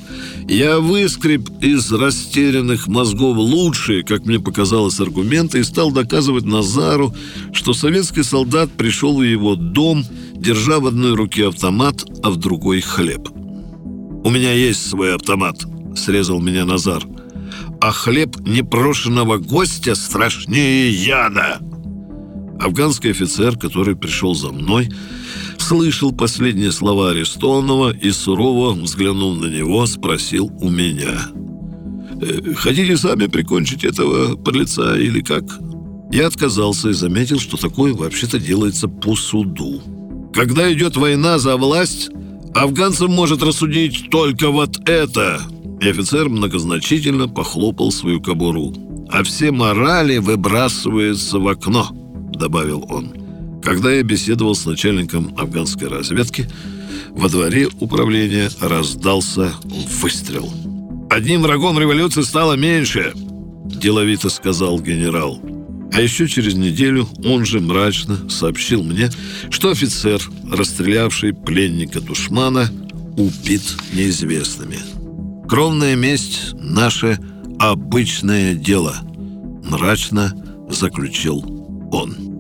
[0.49, 7.15] я выскреб из растерянных мозгов лучшие, как мне показалось, аргументы и стал доказывать Назару,
[7.53, 10.05] что советский солдат пришел в его дом–
[10.39, 13.29] держа в одной руке автомат, а в другой хлеб.
[14.25, 15.57] «У меня есть свой автомат»,—
[15.97, 17.03] срезал меня Назар.
[17.81, 21.59] «А хлеб непрошенного гостя страшнее яда».
[22.61, 24.91] Афганский офицер, который пришел за мной,
[25.69, 31.29] слышал последние слова арестованного и, сурово взглянув на него, спросил у меня.
[32.23, 35.45] «Э, «Хотите сами прикончить этого подлеца или как?»
[36.11, 39.83] Я отказался и заметил, что такое вообще-то делается по суду.
[40.33, 42.09] Когда идет война за власть,
[42.55, 45.43] афганцам может рассудить только вот это.
[45.83, 48.73] И офицер многозначительно похлопал свою кобуру.
[49.11, 51.89] А все морали выбрасываются в окно,
[52.33, 53.18] добавил он.
[53.63, 56.49] Когда я беседовал с начальником афганской разведки,
[57.11, 59.53] во дворе управления раздался
[60.01, 60.53] выстрел.
[61.11, 63.13] «Одним врагом революции стало меньше»,–
[63.65, 65.41] деловито сказал генерал.
[65.93, 69.11] А еще через неделю он же мрачно сообщил мне,
[69.51, 72.71] что офицер, расстрелявший пленника душмана,
[73.17, 74.79] убит неизвестными.
[75.49, 77.19] Кровная месть– наше
[77.59, 78.97] обычное дело,
[79.65, 80.35] мрачно
[80.71, 81.39] заключил
[81.91, 82.39] он.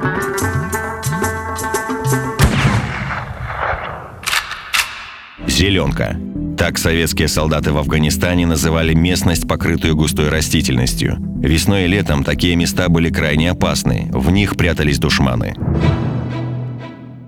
[5.58, 6.16] Зеленка.
[6.56, 11.16] Так советские солдаты в Афганистане называли местность, покрытую густой растительностью.
[11.42, 14.08] Весной и летом такие места были крайне опасны.
[14.12, 15.56] В них прятались душманы.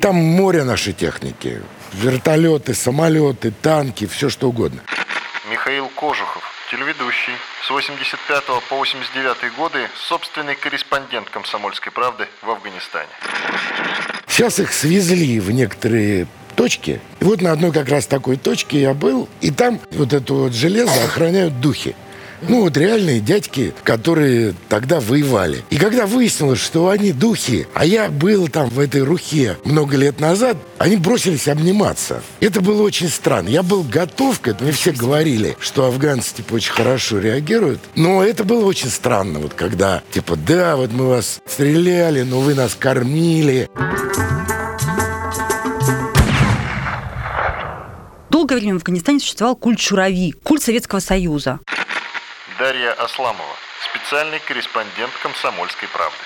[0.01, 1.61] Там море нашей техники.
[1.93, 4.81] Вертолеты, самолеты, танки, все что угодно.
[5.51, 7.35] Михаил Кожухов, телеведущий,
[7.66, 13.11] с 85 по 89 годы собственный корреспондент «Комсомольской правды» в Афганистане.
[14.28, 17.01] Сейчас их свезли в некоторые точки.
[17.21, 20.53] И вот на одной как раз такой точке я был, и там вот это вот
[20.53, 21.95] железо охраняют духи.
[22.49, 25.63] Ну, вот реальные дядьки, которые тогда воевали.
[25.71, 30.21] И когда выяснилось, что они духи, а я был там в этой рухе много лет
[30.21, 32.23] назад, они бросились обниматься.
[32.41, 33.49] Это было очень странно.
[33.49, 34.69] Я был готов к этому.
[34.69, 37.81] Мне все говорили, что афганцы, типа, очень хорошо реагируют.
[37.95, 42.55] Но это было очень странно, вот когда, типа, да, вот мы вас стреляли, но вы
[42.55, 43.69] нас кормили.
[48.51, 51.61] Долгое время в Афганистане существовал культ Шурави, культ Советского Союза.
[52.59, 53.55] Дарья Асламова,
[53.89, 56.17] специальный корреспондент «Комсомольской правды».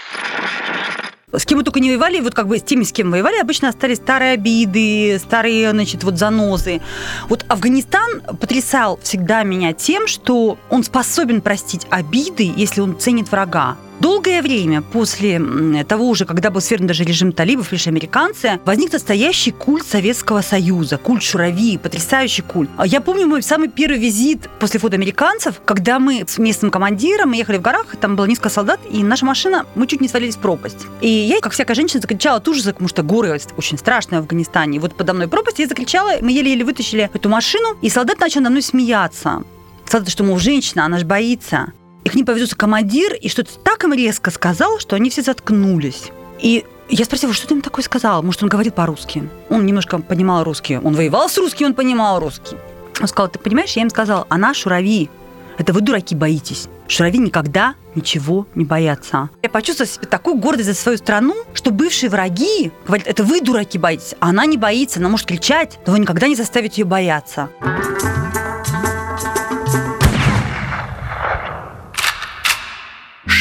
[1.38, 3.68] С кем мы только не воевали, вот как бы с теми, с кем воевали, обычно
[3.68, 6.80] остались старые обиды, старые, значит, вот занозы.
[7.28, 13.76] Вот Афганистан потрясал всегда меня тем, что он способен простить обиды, если он ценит врага.
[14.00, 15.40] Долгое время после
[15.88, 20.98] того уже, когда был свергнут даже режим талибов, пришли американцы, возник настоящий культ Советского Союза,
[20.98, 22.70] культ Шурави, потрясающий культ.
[22.76, 27.30] А Я помню мой самый первый визит после входа американцев, когда мы с местным командиром,
[27.30, 30.36] мы ехали в горах, там было несколько солдат, и наша машина, мы чуть не свалились
[30.36, 30.86] в пропасть.
[31.00, 34.76] И я, как всякая женщина, закричала от ужаса, потому что горы очень страшные в Афганистане.
[34.76, 38.40] И вот подо мной пропасть, я закричала, мы еле-еле вытащили эту машину, и солдат начал
[38.40, 39.44] на мной смеяться.
[39.86, 41.72] Солдат, что, мол, женщина, она же боится.
[42.04, 46.12] И к ним повезется командир, и что-то так им резко сказал, что они все заткнулись.
[46.38, 48.22] И я спросила, что ты ему такое сказал?
[48.22, 49.28] Может, он говорит по-русски?
[49.48, 50.78] Он немножко понимал русский.
[50.78, 52.56] Он воевал с русским, он понимал русский.
[53.00, 55.08] Он сказал, ты понимаешь, я им сказал, она шурави.
[55.56, 56.68] Это вы, дураки, боитесь.
[56.88, 59.30] Шурави никогда ничего не боятся.
[59.42, 63.78] Я почувствовала себе такую гордость за свою страну, что бывшие враги говорят, это вы, дураки,
[63.78, 64.14] боитесь.
[64.20, 67.48] А она не боится, она может кричать, но вы никогда не заставите ее бояться.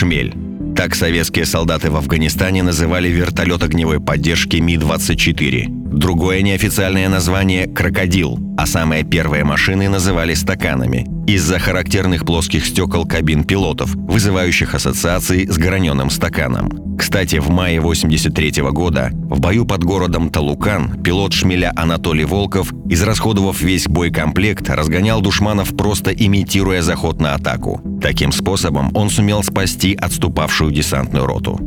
[0.04, 0.34] «Шмель».
[0.76, 5.68] Так советские солдаты в Афганистане называли вертолет огневой поддержки Ми-24.
[5.70, 13.44] Другое неофициальное название– «Крокодил», а самые первые машины называли стаканами из-за характерных плоских стекол кабин
[13.44, 16.98] пилотов, вызывающих ассоциации с граненым стаканом.
[16.98, 23.62] Кстати, в мае 83 года в бою под городом Талукан пилот шмеля Анатолий Волков, израсходовав
[23.62, 27.82] весь боекомплект, разгонял душманов, просто имитируя заход на атаку.
[28.02, 31.60] Таким способом он сумел спасти отступавшую десантную роту.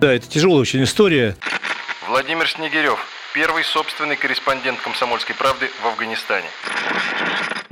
[0.00, 1.36] Да, это тяжелая очень история.
[2.08, 2.98] Владимир Снегирев,
[3.34, 6.46] первый собственный корреспондент «Комсомольской правды» в Афганистане.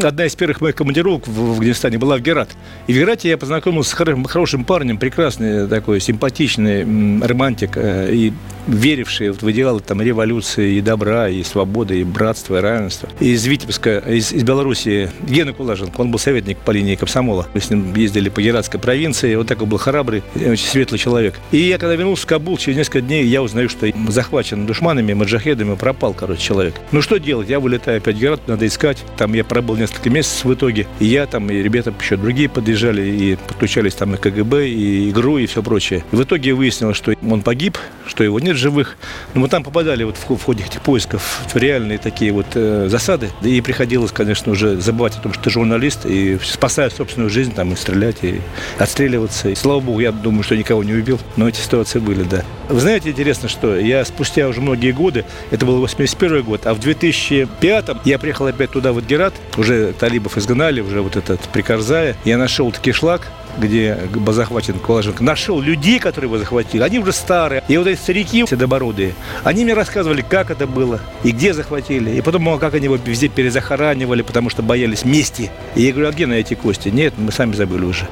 [0.03, 2.51] Одна из первых моих командировок в Афганистане была в Герат.
[2.87, 6.83] И в Герате я познакомился с хорошим парнем, прекрасный такой, симпатичный
[7.27, 8.33] романтик э, и
[8.67, 13.09] веривший вот в идеалы там, революции и добра, и свободы, и братства, и равенства.
[13.21, 17.49] Из Витебска, из, из Белоруссии Гена Кулаженко, он был советник по линии комсомола.
[17.55, 21.37] Мы с ним ездили по Гератской провинции, вот такой был храбрый, очень светлый человек.
[21.53, 25.75] И я когда вернулся в Кабул, через несколько дней я узнаю, что захвачен душманами, маджахедами,
[25.75, 26.75] пропал, короче, человек.
[26.93, 27.49] Ну что делать?
[27.49, 29.03] Я вылетаю опять в Герат, надо искать.
[29.17, 30.87] Там я пробыл несколько месяцев в итоге.
[30.99, 35.39] И я там, и ребята еще другие подъезжали, и подключались там и КГБ, и ИГРУ,
[35.39, 36.05] и все прочее.
[36.13, 38.97] И в итоге выяснилось, что он погиб, что его нет живых.
[39.35, 42.89] Но мы там попадали вот в, в ходе этих поисков в реальные такие вот э,
[42.89, 43.31] засады.
[43.43, 47.73] И приходилось, конечно, уже забывать о том, что ты журналист, и спасая собственную жизнь, там,
[47.73, 48.41] и стрелять, и
[48.79, 49.51] отстреливаться.
[49.51, 52.45] И, слава богу, я думаю, что никого не убил, но эти ситуации были, да.
[52.69, 56.81] Вы знаете, интересно, что я спустя уже многие годы, это был 81 год, а в
[56.81, 62.39] 2005 я приехал опять туда, в Герат, уже талибов изгнали, уже вот этот прикорзая, я
[62.39, 66.83] нашел таки шлак, где был захвачен Кулаженко, нашел людей, которые его захватили.
[66.83, 67.63] Они уже старые.
[67.69, 69.15] И вот эти старики, седобородые,
[69.45, 72.11] они мне рассказывали, как это было и где захватили.
[72.11, 75.51] И потом, как они его везде перезахоранивали, потому что боялись мести.
[75.75, 76.89] И я говорю, а где на эти кости?
[76.89, 78.07] Нет, мы сами забыли уже.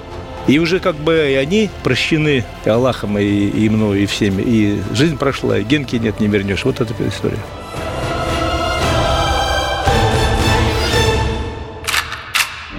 [0.46, 4.42] И уже как бы и они прощены и Аллахом, и, и мной, и всеми.
[4.42, 6.64] И жизнь прошла, и генки нет, не вернешь.
[6.64, 7.38] Вот эта история.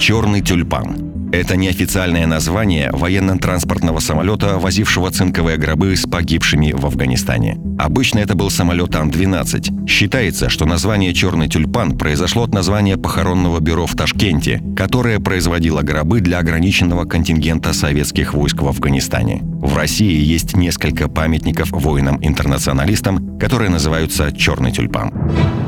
[0.05, 1.31] «Черный тюльпан».
[1.31, 7.57] Это неофициальное название военно-транспортного самолета, возившего цинковые гробы с погибшими в Афганистане.
[7.79, 9.87] Обычно это был самолет Ан-12.
[9.87, 16.21] Считается, что название «Черный тюльпан» произошло от названия похоронного бюро в Ташкенте, которое производило гробы
[16.21, 19.39] для ограниченного контингента советских войск в Афганистане.
[19.41, 25.64] В России есть несколько памятников воинам-интернационалистам, которые называются «Черный тюльпан».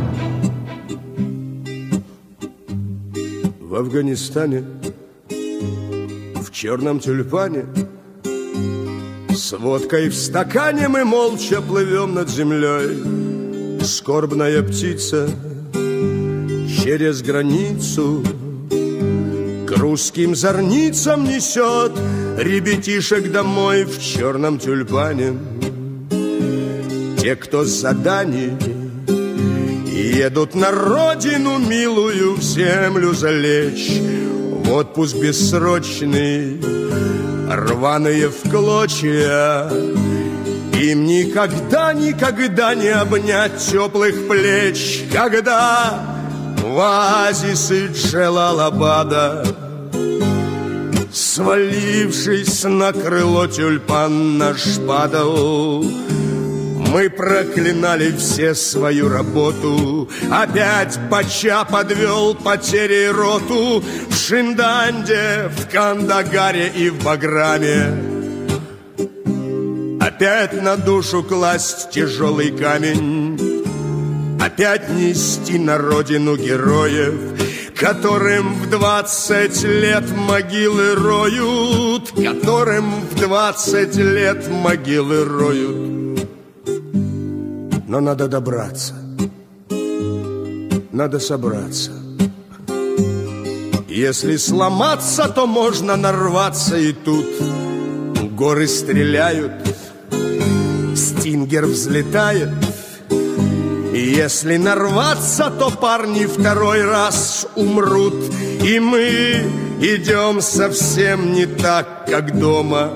[3.78, 4.64] Афганистане,
[5.30, 7.66] в черном тюльпане,
[9.30, 13.84] С водкой в стакане мы молча плывем над землей.
[13.84, 15.30] Скорбная птица
[15.74, 18.24] через границу
[19.68, 21.92] К русским зорницам несет
[22.38, 25.38] Ребятишек домой в черном тюльпане.
[27.20, 28.54] Те, кто с заданий
[30.18, 34.02] Едут на родину милую в землю залечь.
[34.66, 36.60] В отпуск бессрочный,
[37.52, 39.70] рваные в клочья.
[40.74, 45.04] Им никогда, никогда не обнять теплых плеч.
[45.14, 46.00] Когда
[46.64, 49.46] в оазисы Джелалабада
[51.14, 55.86] Свалившись на крыло тюльпан наш падал
[56.98, 60.10] мы проклинали все свою работу.
[60.32, 63.84] Опять Бача подвел потери роту.
[64.10, 67.94] В Шинданде, в Кандагаре и в Баграме.
[70.02, 73.64] Опять на душу класть тяжелый камень.
[74.42, 77.16] Опять нести на родину героев
[77.76, 85.87] Которым в двадцать лет могилы роют Которым в двадцать лет могилы роют
[87.88, 88.94] Но надо добраться.
[90.92, 91.92] Надо собраться.
[93.88, 97.26] Если сломаться, то можно нарваться и тут.
[98.36, 99.54] Горы стреляют
[100.98, 102.50] Стингер взлетает.
[103.94, 108.16] И если нарваться, то парни второй раз умрут.
[108.64, 109.44] И мы
[109.82, 112.92] идем совсем не так, как дома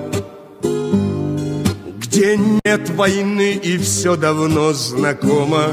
[2.22, 5.72] Где нет войны и все давно знакомо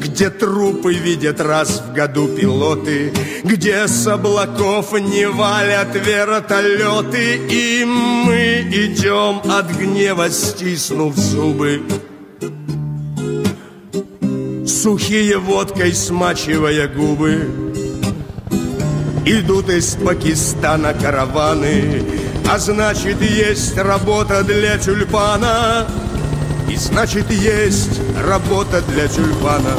[0.00, 3.12] где трупы видят раз в году пилоты,
[3.44, 11.82] Где с облаков не валят вертолеты, И мы идем от гнева, стиснув зубы.
[14.66, 17.48] Сухие водкой смачивая губы,
[19.24, 22.02] Идут из Пакистана караваны,
[22.50, 25.86] А значит, есть работа для тюльпана,
[26.70, 29.74] И значит, есть работа для тюльпана.